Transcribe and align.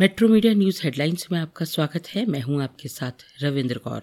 Metro 0.00 0.28
media 0.28 0.52
news 0.54 0.80
headlines 0.84 1.26
में 1.32 1.38
आपका 1.38 1.64
स्वागत 1.64 2.06
है। 2.08 2.24
मैं 2.26 2.40
हूँ 2.40 2.62
आपके 2.62 2.88
साथ 2.88 3.24
रविंद्र 3.42 3.78
कौर। 3.78 4.02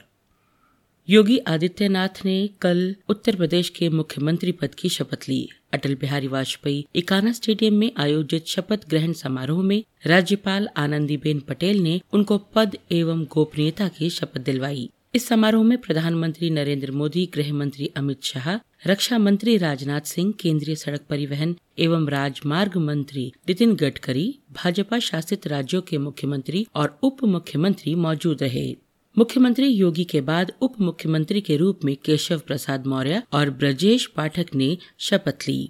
योगी 1.10 1.38
आदित्यनाथ 1.38 2.26
ने 2.26 2.50
कल 2.62 2.96
उत्तर 3.10 3.36
प्रदेश 3.36 3.70
के 3.70 3.90
मुख्यमंत्री 3.90 4.52
पद 4.52 4.76
की 4.76 4.90
शपथ 4.90 5.30
ली। 5.30 5.50
अटल 5.74 5.96
बिहारी 5.96 6.28
वाजपेयी 6.28 6.86
इकाना 6.96 7.32
स्टेडियम 7.32 7.74
में 7.74 7.92
आयोजित 7.98 8.46
शपथ 8.48 8.90
ग्रहण 8.90 9.14
समारोह 9.14 9.64
में 9.64 9.84
राज्यपाल 10.06 10.68
आनंदीबेन 10.78 11.40
पटेल 11.40 11.80
ने 11.80 12.02
उनको 12.14 12.38
पद 12.38 12.78
एवं 12.92 13.24
गोपनीयता 13.24 13.88
की 13.88 14.10
शपथ 14.10 14.40
दिलवाई। 14.40 14.90
इस 15.16 15.28
समारोह 15.28 15.64
में 15.64 15.78
प्रधानमंत्री 15.78 16.50
नरेंद्र 16.50 16.92
मोदी 16.92 17.26
गृह 17.34 17.54
मंत्री 17.54 17.86
अमित 17.88 18.24
शाह, 18.24 18.56
रक्षा 18.88 19.18
मंत्री 19.18 19.58
राजनाथ 19.58 20.02
सिंह, 20.02 20.34
केंद्रीय 20.40 20.76
सड़क 20.76 21.02
परिवहन 21.10 21.56
एवं 21.80 22.10
राजमार्ग 22.10 22.78
मंत्री 22.78 23.34
नितिन 23.50 23.76
गडकरी, 23.76 24.40
भाजपा 24.52 25.00
शासित 25.00 25.48
राज्यों 25.48 25.82
के 25.82 25.98
मुख्यमंत्री 25.98 26.68
और 26.76 27.00
उप 27.04 27.24
मुख्यमंत्री 27.24 27.96
मौजूद 27.96 28.44
रहे। 28.44 28.76
मुख्यमंत्री 29.18 29.68
योगी 29.68 30.04
के 30.04 30.22
बाद 30.22 30.52
उप 30.62 30.82
मुख्यमंत्री 30.82 31.42
के 31.42 31.58
रूप 31.58 31.80
में 31.86 31.96
केशव 31.96 32.42
प्रसाद 32.48 32.86
मौर्य 32.86 33.24
और 33.34 33.50
ब्रजेश 33.50 34.06
पाठक 34.06 34.46
ने 34.56 34.78
शपथ 35.00 35.48
ली। 35.48 35.70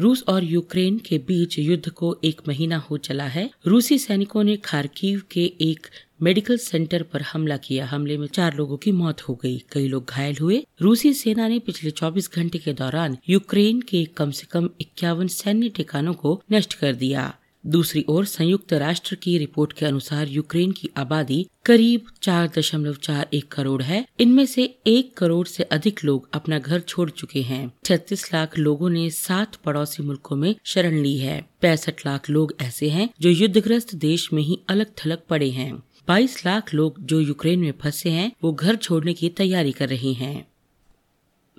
रूस 0.00 0.24
और 0.28 0.44
यूक्रेन 0.44 0.98
के 0.98 1.18
बीच 1.18 1.58
युद्ध 1.58 1.88
को 1.88 2.20
एक 2.24 2.40
महीना 2.48 2.76
हो 2.76 2.96
चला 2.96 3.24
है। 3.24 3.50
रूसी 3.66 3.98
सैनिकों 3.98 4.44
ने 4.44 4.56
खारकीव 4.56 5.22
के 5.30 5.52
एक 5.60 5.86
मेडिकल 6.22 6.56
सेंटर 6.56 7.02
पर 7.02 7.22
हमला 7.22 7.56
किया। 7.56 7.86
हमले 7.86 8.18
में 8.18 8.26
चार 8.26 8.56
लोगों 8.56 8.76
की 8.76 8.92
मौत 8.92 9.22
हो 9.22 9.34
गई। 9.34 9.58
कई 9.72 9.88
लोग 9.88 10.06
घायल 10.08 10.36
हुए। 10.40 10.66
रूसी 10.80 11.12
सेना 11.12 11.48
ने 11.48 11.58
पिछले 11.58 11.90
24 11.90 12.30
घंटे 12.32 12.58
के 12.58 12.72
दौरान 12.72 13.18
यूक्रेन 13.28 13.80
के 13.80 14.04
कम 14.04 14.30
से 14.30 14.46
कम 14.50 14.70
इक्यावन 14.80 15.26
सैन्य 15.26 15.68
ठिकानों 15.68 16.14
को 16.14 16.42
नष्ट 16.52 16.74
कर 16.74 16.92
दिया। 16.94 17.38
दूसरी 17.66 18.04
ओर, 18.08 18.24
संयुक्त 18.24 18.72
राष्ट्र 18.72 19.14
की 19.14 19.38
रिपोर्ट 19.38 19.72
के 19.72 19.86
अनुसार 19.86 20.28
यूक्रेन 20.28 20.72
की 20.72 20.90
आबादी 20.96 21.46
करीब 21.64 22.06
चार 22.22 22.50
दशमलव 22.58 22.94
चार 22.94 23.28
एक 23.34 23.52
करोड़ 23.52 23.82
है। 23.82 24.06
इनमें 24.20 24.46
से 24.46 24.78
एक 24.86 25.16
करोड़ 25.16 25.46
से 25.46 25.62
अधिक 25.62 26.04
लोग 26.04 26.28
अपना 26.32 26.58
घर 26.58 26.80
छोड़ 26.80 27.10
चुके 27.10 27.42
हैं। 27.42 27.72
छत्तीस 27.84 28.34
लाख 28.34 28.58
लोगों 28.58 28.90
ने 28.90 29.10
सात 29.10 29.54
पड़ोसी 29.54 30.02
मुल्कों 30.02 30.36
में 30.36 30.54
शरण 30.64 31.02
ली 31.02 31.18
है। 31.18 31.48
पैंसठ 31.60 32.06
लाख 32.06 32.30
लोग 32.30 32.54
ऐसे 32.60 32.88
हैं 32.88 33.10
जो 33.20 33.30
युद्धग्रस्त 33.30 33.94
देश 33.94 34.32
में 34.32 34.42
ही 34.42 34.60
अलग 34.68 34.86
थलग 34.86 35.18
पड़े 35.28 35.50
हैं। 35.50 35.82
बाईस 36.08 36.46
लाख 36.46 36.74
लोग 36.74 36.94
जो 37.00 37.20
यूक्रेन 37.20 37.58
में 37.58 37.72
फंसे 37.80 38.10
हैं, 38.10 38.32
वो 38.44 38.52
घर 38.52 38.76
छोड़ने 38.76 39.12
की 39.12 39.28
तैयारी 39.28 39.72
कर 39.72 39.88
रहे 39.88 40.12
हैं। 40.12 40.51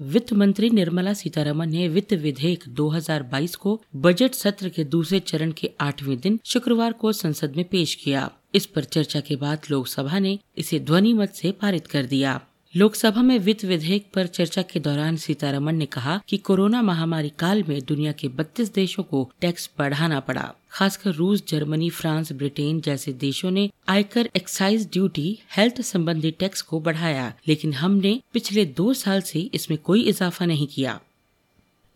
वित्त 0.01 0.33
मंत्री 0.33 0.69
निर्मला 0.69 1.13
सीतारमन 1.13 1.69
ने 1.69 1.87
वित्त 1.87 2.13
विधेयक 2.13 2.63
2022 2.69 3.55
को 3.55 3.81
बजट 3.95 4.33
सत्र 4.33 4.69
के 4.69 4.83
दूसरे 4.83 5.19
चरण 5.19 5.51
के 5.51 5.71
आठवें 5.81 6.19
दिन 6.19 6.39
शुक्रवार 6.45 6.93
को 6.93 7.11
संसद 7.11 7.55
में 7.55 7.65
पेश 7.65 7.95
किया। 7.95 8.29
इस 8.55 8.65
पर 8.65 8.83
चर्चा 8.83 9.19
के 9.19 9.35
बाद 9.35 9.61
लोकसभा 9.71 10.19
ने 10.19 10.39
इसे 10.57 10.79
ध्वनि 10.79 11.13
मत 11.13 11.33
से 11.33 11.51
पारित 11.51 11.87
कर 11.87 12.03
दिया। 12.03 12.41
लोकसभा 12.75 13.21
में 13.21 13.39
वित्त 13.39 13.63
विधेयक 13.65 14.05
पर 14.13 14.27
चर्चा 14.27 14.61
के 14.61 14.79
दौरान 14.79 15.15
सीतारमण 15.15 15.75
ने 15.75 15.85
कहा 15.85 16.21
कि 16.29 16.37
कोरोना 16.37 16.81
महामारी 16.81 17.29
काल 17.29 17.63
में 17.63 17.81
दुनिया 17.85 18.11
के 18.11 18.27
32 18.29 18.73
देशों 18.73 19.03
को 19.03 19.31
टैक्स 19.41 19.69
बढ़ाना 19.79 20.19
पड़ा, 20.19 20.53
खासकर 20.71 21.11
रूस, 21.11 21.43
जर्मनी, 21.47 21.89
फ्रांस, 21.89 22.31
ब्रिटेन 22.31 22.81
जैसे 22.81 23.13
देशों 23.13 23.51
ने 23.51 23.69
आयकर 23.89 24.29
एक्साइज 24.35 24.89
ड्यूटी, 24.93 25.39
हेल्थ 25.57 25.81
संबंधी 25.81 26.31
टैक्स 26.31 26.61
को 26.61 26.79
बढ़ाया, 26.79 27.33
लेकिन 27.47 27.73
हमने 27.73 28.19
पिछले 28.33 28.65
दो 28.65 28.93
साल 28.93 29.21
से 29.21 29.49
इसमें 29.53 29.79
कोई 29.79 30.01
इजाफा 30.01 30.45
नहीं 30.45 30.67
किया। 30.67 30.99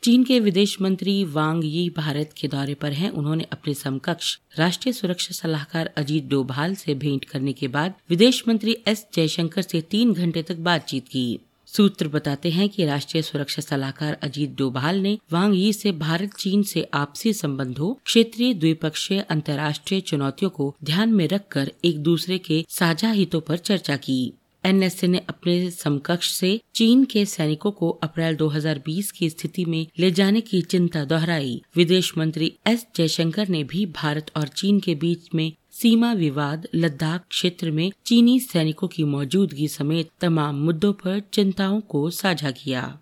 चीन 0.04 0.24
के 0.24 0.40
विदेश 0.40 0.76
मंत्री 0.82 1.24
वांग 1.24 1.62
यी 1.66 1.90
भारत 1.90 2.34
के 2.38 2.48
दौरे 2.48 2.74
पर 2.74 2.92
हैं। 2.94 3.10
उन्होंने 3.10 3.46
अपने 3.52 3.74
समकक्ष 3.74 4.38
राष्ट्रीय 4.58 4.94
सुरक्षा 4.94 5.34
सलाहकार 5.34 5.86
अजीत 5.98 6.28
डोभाल 6.28 6.76
से 6.76 6.96
भेंट 6.96 7.26
करने 7.26 7.54
के 7.54 7.68
बाद 7.68 7.94
विदेश 8.10 8.44
मंत्री 8.48 8.78
एस 8.88 9.06
जयशंकर 9.14 9.62
से 9.62 9.82
तीन 9.82 10.14
घंटे 10.14 10.44
तक 10.44 10.58
बातचीत 10.60 11.08
की। 11.08 11.40
सूत्र 11.68 12.08
बताते 12.08 12.50
हैं 12.50 12.70
कि 12.70 12.86
राष्ट्रीय 12.86 13.24
सुरक्षा 13.24 13.62
सलाहकार 13.62 14.14
अजीत 14.14 14.56
डोभाल 14.56 15.00
ने 15.00 15.18
वांग 15.32 15.56
यी 15.56 15.74
से 15.74 15.92
भारत 15.92 16.34
चीन 16.40 16.64
से 16.64 16.88
आपसी 16.94 17.34
संबंधों, 17.34 17.94
क्षेत्रीय 18.06 18.54
द्विपक्षीय 18.54 19.20
अंतर्राष्ट्रीय 19.20 20.02
चुनौतियों 20.02 20.52
को 20.52 20.76
ध्यान 20.84 21.14
में 21.14 21.28
रखकर 21.28 21.72
एक 21.86 22.00
दूसरे 22.00 22.38
के 22.38 22.66
साझा 22.70 23.12
हितों 23.12 23.42
पर 23.42 23.58
चर्चा 23.58 23.96
की। 23.98 24.34
एनएसए 24.68 25.08
ने 25.08 25.18
अपने 25.30 25.72
समकक्ष 25.72 26.32
से 26.32 26.62
चीन 26.76 27.04
के 27.04 27.26
सैनिकों 27.26 27.72
को 27.72 27.90
अप्रैल 27.90 28.36
2020 28.36 29.12
की 29.12 29.30
स्थिति 29.30 29.66
में 29.66 29.88
ले 30.00 30.12
जाने 30.12 30.42
की 30.42 30.62
चिंता 30.62 31.06
दोहराई। 31.06 31.62
विदेश 31.76 32.18
मंत्री 32.18 32.54
एस 32.68 32.88
जयशंकर 32.96 33.48
ने 33.48 33.64
भी 33.64 33.86
भारत 33.86 34.32
और 34.38 34.48
चीन 34.48 34.80
के 34.80 34.96
बीच 34.96 35.30
में 35.36 35.54
सीमा 35.72 36.14
विवाद, 36.14 36.68
लद्दाख 36.76 37.26
क्षेत्र 37.30 37.72
में 37.72 37.92
चीनी 38.06 38.40
सैनिकों 38.40 38.88
की 38.88 39.04
मौजूदगी 39.04 39.68
समेत 39.68 40.10
तमाम 40.22 40.56
मुद्दों 40.56 40.94
पर 40.94 41.20
चिंताओं 41.20 41.82
को 41.82 42.10
साझा 42.10 42.52
किया। 42.52 43.00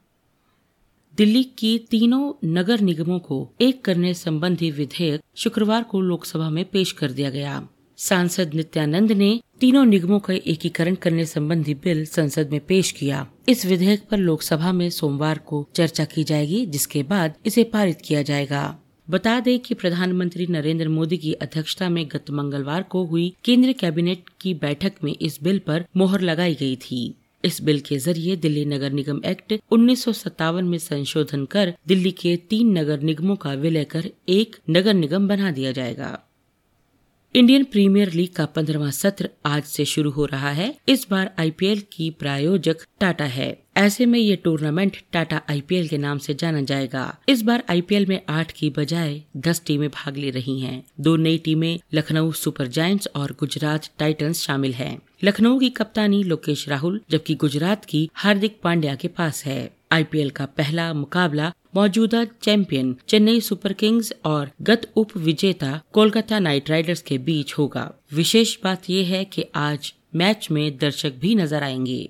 दिल्ली 1.18 1.44
की 1.44 1.78
तीनों 1.78 2.34
नगर 2.46 2.80
निगमों 2.80 3.20
को 3.20 3.52
एक 3.62 3.86
करने 3.86 4.14
संबंधी 4.14 4.72
विधेयक 4.72 5.22
शुक्रवार 5.36 5.84
को 5.84 6.02
लोकसभा 6.02 6.50
में 6.50 6.66
पेश 6.66 6.92
कर 6.92 7.12
दिया 7.12 7.30
गया। 7.30 7.68
सांसद 7.97 8.53
नित्यानंद 8.53 9.11
ने 9.11 9.41
तीनों 9.59 9.85
निगमों 9.85 10.19
का 10.19 10.33
एकीकरण 10.33 10.95
करने 10.95 11.25
संबंधी 11.25 11.73
बिल 11.73 12.06
संसद 12.06 12.50
में 12.51 12.59
पेश 12.59 12.91
किया। 12.91 13.28
इस 13.50 13.66
विधेयक 13.66 14.03
पर 14.11 14.17
लोकसभा 14.17 14.72
में 14.72 14.89
सोमवार 14.89 15.38
को 15.38 15.67
चर्चा 15.75 16.06
की 16.06 16.23
जाएगी, 16.23 16.66
जिसके 16.66 17.03
बाद 17.03 17.33
इसे 17.45 17.63
पारित 17.63 18.01
किया 18.06 18.22
जाएगा। 18.22 18.79
बता 19.09 19.39
दें 19.39 19.59
कि 19.59 19.73
प्रधानमंत्री 19.73 20.47
नरेंद्र 20.47 20.89
मोदी 20.89 21.17
की 21.17 21.33
अध्यक्षता 21.33 21.89
में 21.89 22.07
गत 22.07 22.29
मंगलवार 22.29 22.83
को 22.83 23.06
हुई 23.06 23.33
केंद्रीय 23.44 23.73
कैबिनेट 23.73 24.23
की 24.41 24.53
बैठक 24.53 24.94
में 25.03 25.16
इस 25.22 25.39
बिल 25.44 25.59
पर 25.59 25.85
मोहर 25.97 26.22
लगाई 26.22 26.56
गई 26.56 26.75
थी। 26.75 27.16
इस 27.45 27.62
बिल 27.62 27.79
के 27.79 27.97
ज़रिए 27.97 28.35
दिल्ली 28.35 28.66
नगर 28.66 28.91
निगम 28.91 29.22
एक्ट 29.25 29.53
उन्नीस 29.72 30.03
सौ 30.03 30.12
सत्तावन 30.12 30.66
में 30.66 30.77
संशोधन 30.77 31.45
कर 31.45 31.73
दिल्ली 31.88 32.12
के 32.12 32.35
तीन 32.35 32.77
नगर 32.77 33.00
निगमों 33.00 33.35
का 33.35 33.53
विलय 33.53 33.83
कर 33.83 34.09
एक 34.29 34.56
नगर 34.69 34.94
निगम 34.94 35.27
बना 35.27 35.51
दिया 35.51 35.72
जाएगा। 35.72 36.25
इंडियन 37.35 37.63
प्रीमियर 37.63 38.12
लीग 38.12 38.29
का 38.35 38.46
पंद्रवा 38.46 38.90
सत्र 38.90 39.29
आज 39.46 39.63
से 39.63 39.85
शुरू 39.85 40.12
हो 40.12 40.25
रहा 40.25 40.50
है 40.50 40.68
इस 40.88 41.06
बार 41.12 41.31
आईपीएल 41.40 41.81
की 41.91 42.09
प्रायोजक 42.09 42.85
टाटा 43.00 43.25
है 43.25 43.47
ऐसे 43.78 44.06
में 44.06 44.18
ये 44.19 44.35
टूर्नामेंट 44.35 44.97
टाटा 45.12 45.41
आईपीएल 45.50 45.88
के 45.88 45.97
नाम 45.97 46.18
से 46.18 46.34
जाना 46.34 46.62
जाएगा 46.62 47.03
इस 47.29 47.41
बार 47.41 47.63
आईपीएल 47.69 48.06
में 48.06 48.19
आठ 48.29 48.51
की 48.51 48.69
बजाय 48.69 49.22
दस 49.38 49.62
टीमें 49.68 49.90
भाग 49.90 50.18
ले 50.18 50.29
रही 50.29 50.59
हैं। 50.59 50.84
दो 51.00 51.16
नई 51.16 51.38
टीमें 51.38 51.79
लखनऊ 51.94 52.31
सुपर 52.31 52.68
जायंट्स 52.68 53.07
और 53.16 53.35
गुजरात 53.40 53.90
टाइटंस 54.00 54.41
शामिल 54.41 54.74
हैं। 54.74 54.97
लखनऊ 55.24 55.59
की 55.59 55.69
कप्तानी 55.69 56.24
लोकेश 56.24 56.68
राहुल, 56.69 57.01
जबकि 57.12 57.35
गुजरात 57.35 57.85
की 57.85 58.09
हार्दिक 58.13 58.59
पांड्या 58.63 58.95
के 58.95 59.07
पास 59.07 59.45
है 59.45 59.74
आईपीएल 59.91 60.29
का 60.29 60.45
पहला 60.45 60.94
मुकाबला 60.94 61.51
मौजूदा 61.75 62.24
चैंपियन 62.41 62.96
चेन्नई 63.09 63.40
सुपर 63.41 63.74
किंग्स 63.74 64.13
और 64.25 64.52
गत 64.62 64.88
उप 64.96 65.16
विजेता 65.18 65.81
कोलकाता 65.94 66.40
नाइट 66.40 66.69
राइडर्स 66.69 67.02
के 67.02 67.18
बीच 67.18 67.53
होगा। 67.53 67.91
विशेष 68.13 68.56
बात 68.63 68.90
यह 68.90 69.08
है 69.08 69.24
कि 69.25 69.46
आज 69.56 69.94
मैच 70.16 70.47
में 70.52 70.78
दर्शक 70.78 71.13
भी 71.19 71.36
नज़र 71.36 71.63
आएँगे। 71.63 72.09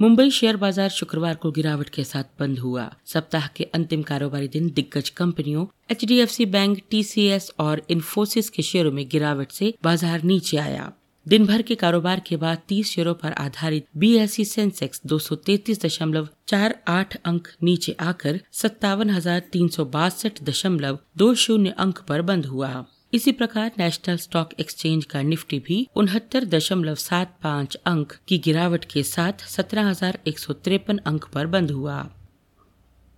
मुंबई 0.00 0.30
शेयर 0.30 0.56
बाज़ार 0.56 0.88
शुक्रवार 0.88 1.34
को 1.34 1.50
गिरावट 1.50 1.88
के 1.88 2.04
साथ 2.04 2.24
बंद 2.40 2.58
हुआ। 2.58 2.90
सप्ताह 3.06 3.46
के 3.46 3.64
अंतिम 3.64 4.02
कारोबारी 4.02 4.48
दिन 4.48 4.70
दिग्गज 4.70 5.08
कंपनियों 5.08 5.66
एचडीएफसी 5.90 6.46
बैंक, 6.46 6.80
टीसीएस 6.90 7.50
और 7.60 7.82
इन्फोसिस 7.90 8.50
के 8.50 8.62
शेयरों 8.62 8.92
में 8.92 9.08
गिरावट 9.08 9.52
से 9.52 9.74
बाज़ार 9.84 10.22
नीचे 10.22 10.56
आया। 10.56 10.92
दिन 11.28 11.46
भर 11.46 11.62
के 11.62 11.74
कारोबार 11.74 12.20
के 12.20 12.36
बाद 12.36 12.58
30 12.68 12.86
शेयरों 12.86 13.12
पर 13.14 13.32
आधारित 13.32 13.86
बी 13.96 14.12
एस 14.16 14.36
सेंसेक्स 14.50 15.00
दो 15.06 15.18
दशमलव 15.82 16.28
चार 16.48 16.74
आठ 16.88 17.16
अंक 17.24 17.48
नीचे 17.62 17.92
आकर 18.00 18.38
सत्तावन 18.52 19.10
हज़ार 19.10 19.42
अंक 21.78 21.98
पर 22.08 22.22
बंद 22.22 22.46
हुआ। 22.46 22.72
इसी 23.12 23.32
प्रकार 23.32 23.72
नेशनल 23.78 24.16
स्टॉक 24.16 24.54
एक्सचेंज 24.60 25.04
का 25.04 25.22
निफ्टी 25.22 25.58
भी 25.58 25.86
उनहत्तर 25.96 26.44
दशमलव 26.46 26.94
सात 26.94 27.38
पाँच 27.42 27.76
अंक 27.86 28.12
की 28.28 28.38
गिरावट 28.38 28.84
के 28.84 29.02
साथ 29.02 29.48
सत्रह 29.48 29.88
हज़ार 29.88 30.18
एक 30.26 30.38
सौ 30.38 30.52
तिरपन 30.54 30.98
अंक 31.06 31.24
पर 31.34 31.46
बंद 31.46 31.70
हुआ। 31.70 32.04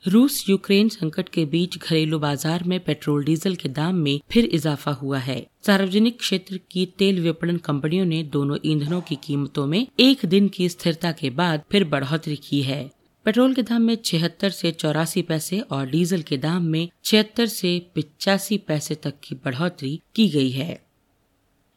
रूस 0.07 0.49
यूक्रेन 0.49 0.89
संकट 0.89 1.29
के 1.29 1.45
बीच 1.45 1.79
घरेलू 1.79 2.19
बाज़ार 2.19 2.65
में 2.65 2.81
पेट्रोल 2.81 3.25
डीजल 3.25 3.55
के 3.55 3.69
दाम 3.69 3.95
में 3.95 4.21
फिर 4.31 4.45
इजाफा 4.45 4.91
हुआ 4.91 5.19
है। 5.19 5.47
सार्वजनिक 5.67 6.19
क्षेत्र 6.19 6.61
की 6.71 6.93
तेल 6.99 7.21
विपणन 7.21 7.57
कंपनियों 7.57 8.05
ने 8.05 8.23
दोनों 8.23 8.59
ईंधनों 8.65 9.01
की 9.01 9.17
कीमतों 9.17 9.67
में 9.67 9.87
एक 10.01 10.27
दिन 10.27 10.49
की 10.49 10.69
स्थिरता 10.69 11.13
के 11.13 11.31
बाद 11.31 11.63
फिर 11.73 11.85
बढ़ोतरी 11.85 12.37
की 12.37 12.63
है। 12.63 12.91
पेट्रोल 13.25 13.55
के 13.55 13.63
दाम 13.63 13.83
में 13.83 13.99
छिहत्तर 14.05 14.51
से 14.51 14.73
चौरासी 14.73 15.23
पैसे 15.23 15.61
और 15.61 15.87
डीजल 15.87 16.23
के 16.23 16.37
दाम 16.37 16.63
में 16.63 16.89
छिहत्तर 17.05 17.47
से 17.47 17.91
पिचासी 17.95 18.59
पैसे 18.59 18.95
तक 18.95 19.15
की 19.25 19.35
बढ़ोतरी 19.35 20.01
की 20.15 20.29
गई 20.29 20.51
है। 20.51 20.83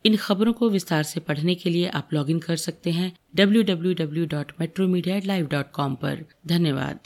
इन 0.06 0.16
खबरों 0.16 0.54
को 0.54 0.70
विस्तार 0.70 1.04
से 1.04 1.20
पढ़ने 1.20 1.56
के 1.56 1.70
लिए 1.70 1.88
आप 1.88 2.10
लॉगिन 2.14 2.40
कर 2.40 2.56
सकते 2.56 2.92
हैं 2.92 3.18
www.metromedia.live.com 3.38 5.96
पर। 5.96 6.26
धन्यवाद। 6.48 7.00